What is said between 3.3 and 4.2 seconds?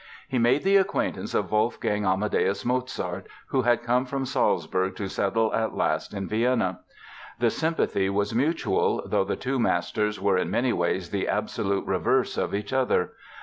who had come